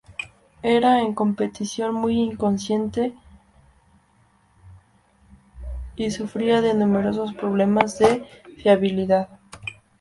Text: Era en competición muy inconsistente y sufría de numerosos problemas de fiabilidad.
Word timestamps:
Era 0.63 0.99
en 0.99 1.13
competición 1.13 1.93
muy 1.93 2.15
inconsistente 2.19 3.13
y 5.95 6.09
sufría 6.09 6.61
de 6.63 6.73
numerosos 6.73 7.35
problemas 7.35 7.99
de 7.99 8.25
fiabilidad. 8.57 9.29